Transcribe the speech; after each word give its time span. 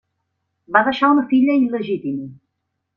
Va 0.77 0.83
deixar 0.89 1.11
una 1.17 1.27
filla 1.35 1.61
il·legítima. 1.67 2.29